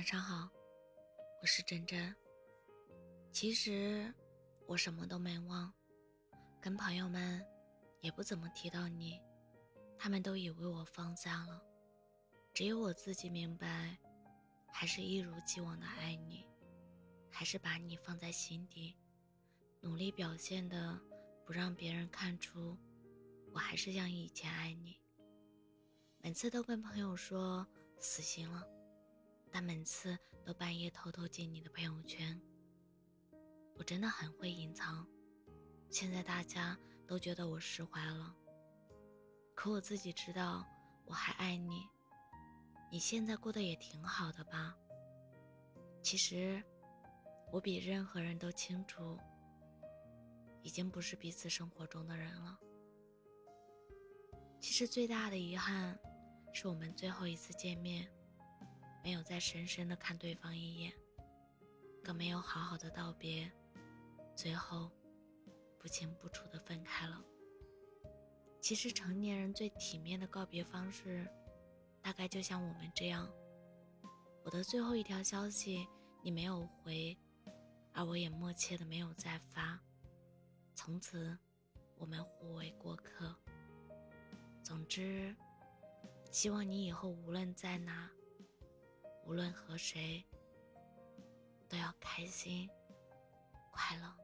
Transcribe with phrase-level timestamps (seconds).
[0.00, 0.48] 晚上好，
[1.42, 2.16] 我是真真。
[3.30, 4.10] 其实
[4.66, 5.70] 我什么都没忘，
[6.58, 7.46] 跟朋友们
[8.00, 9.20] 也不怎么提到你，
[9.98, 11.62] 他们都以为我放下了，
[12.54, 13.94] 只有我自己明白，
[14.72, 16.46] 还是一如既往的爱你，
[17.30, 18.96] 还是把你放在心底，
[19.82, 20.98] 努力表现的
[21.44, 22.74] 不让别人看出，
[23.52, 24.98] 我还是像以前爱你。
[26.22, 27.66] 每次都跟朋友说
[27.98, 28.66] 死心了。
[29.50, 32.40] 但每次都半夜偷偷进你的朋友圈，
[33.74, 35.06] 我真的很会隐藏。
[35.90, 38.34] 现在大家都觉得我释怀了，
[39.54, 40.64] 可我自己知道
[41.04, 41.88] 我还爱你。
[42.92, 44.76] 你现在过得也挺好的吧？
[46.02, 46.62] 其实，
[47.52, 49.18] 我比任何人都清楚，
[50.62, 52.58] 已经不是彼此生活中的人了。
[54.60, 55.98] 其实最大的遗憾，
[56.52, 58.10] 是我们最后一次见面。
[59.02, 60.92] 没有再深深的看对方一眼，
[62.04, 63.50] 更没有好好的道别，
[64.36, 64.90] 最后
[65.78, 67.24] 不清不楚的分开了。
[68.60, 71.26] 其实成年人最体面的告别方式，
[72.02, 73.26] 大概就像我们这样。
[74.44, 75.86] 我的最后一条消息
[76.22, 77.16] 你没有回，
[77.92, 79.80] 而我也默契的没有再发，
[80.74, 81.36] 从此
[81.96, 83.34] 我们互为过客。
[84.62, 85.34] 总之，
[86.30, 88.10] 希望你以后无论在哪。
[89.30, 90.26] 无论和谁，
[91.68, 92.68] 都要开心、
[93.70, 94.19] 快乐。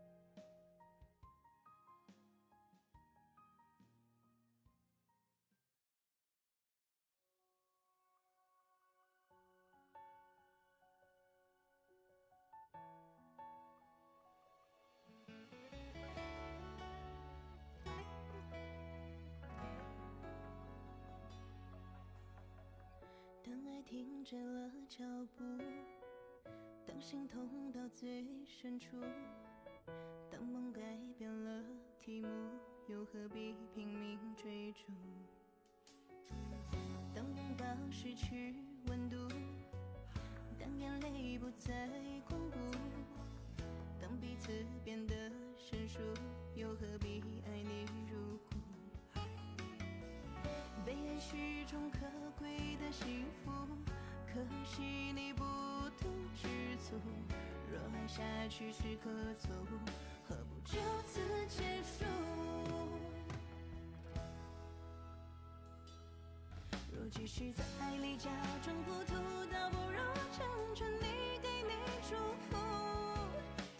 [23.88, 25.04] 停止了脚
[25.36, 25.44] 步，
[26.84, 28.96] 当心痛到最深处，
[30.28, 30.80] 当梦改
[31.16, 31.62] 变了
[32.00, 32.28] 题目，
[32.88, 34.92] 又何必拼命追逐？
[37.14, 38.56] 当拥抱失去
[38.88, 39.16] 温度，
[40.58, 41.88] 当眼泪不再
[42.28, 42.58] 光顾，
[44.02, 44.50] 当彼此
[44.84, 46.00] 变得生疏，
[46.56, 48.56] 又何必爱你如故？
[50.84, 52.00] 被爱是种可
[52.38, 53.45] 贵的幸福，
[54.36, 54.82] 可惜
[55.14, 55.42] 你不
[55.98, 57.00] 懂知足。
[57.72, 59.80] 若爱下去是个错误，
[60.28, 62.04] 何不就此结束？
[66.92, 68.28] 若继续在爱里假
[68.62, 69.14] 装糊涂，
[69.50, 69.96] 倒不如
[70.36, 71.72] 成全你，给你
[72.06, 72.14] 祝
[72.50, 72.58] 福。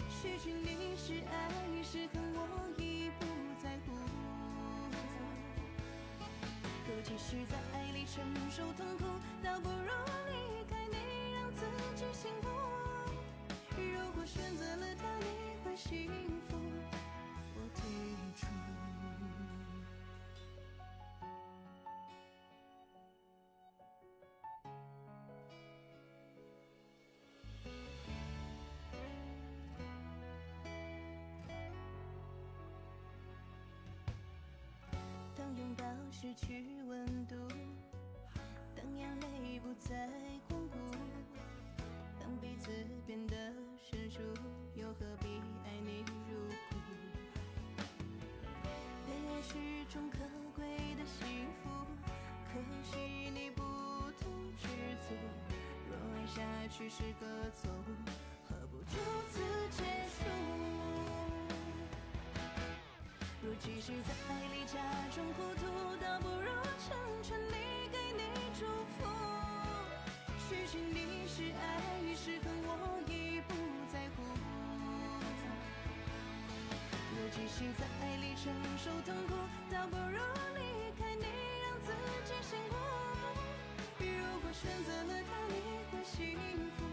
[0.08, 1.50] 失去你是爱
[1.82, 2.40] 是恨，我
[2.78, 3.26] 已不
[3.62, 3.92] 在乎。
[6.88, 7.75] 若继续在爱
[8.16, 9.04] 承受痛苦，
[9.44, 9.90] 倒不如
[10.30, 10.96] 离开你，
[11.34, 12.48] 让自己幸福。
[13.76, 15.26] 如果选择了他，你
[15.62, 16.10] 会幸
[16.48, 16.56] 福，
[17.56, 17.82] 我退
[18.34, 18.46] 出。
[35.36, 36.64] 当拥抱失去
[51.06, 51.70] 幸福，
[52.52, 53.62] 可惜你不
[54.20, 54.26] 懂
[54.58, 54.66] 知
[55.08, 55.14] 足。
[55.88, 57.22] 若爱下去是个
[57.52, 57.94] 错误，
[58.48, 58.98] 何不就
[59.30, 59.40] 此
[59.70, 60.18] 结束？
[63.42, 64.78] 若继续在爱里假
[65.14, 65.62] 装糊涂，
[66.02, 66.48] 倒不如
[66.88, 66.90] 成
[77.58, 79.32] 继续在爱里承受痛苦，
[79.72, 80.18] 倒不如
[80.56, 81.24] 离开你，
[81.62, 81.88] 让自
[82.22, 82.76] 己幸福。
[83.98, 84.04] 如
[84.42, 85.54] 果选择了他，你
[85.90, 86.36] 会幸
[86.76, 86.84] 福，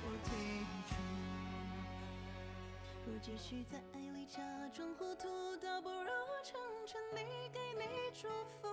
[0.00, 0.32] 我退
[0.88, 0.96] 出。
[3.04, 4.40] 若继续在爱里假
[4.72, 6.08] 装糊涂，倒不如
[6.42, 7.20] 成全你，
[7.52, 7.84] 给你
[8.14, 8.28] 祝
[8.62, 8.68] 福。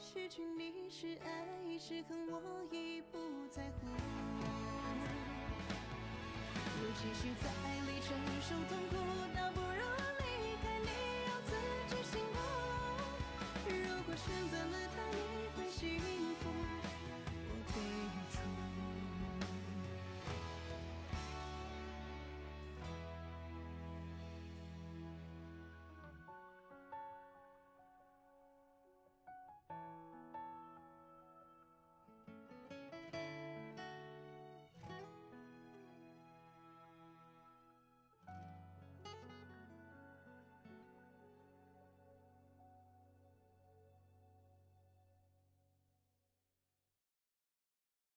[0.00, 1.28] 失去你是爱
[1.78, 2.40] 是恨，我
[2.72, 3.86] 已不在乎。
[6.80, 8.78] 若继续在爱里承受痛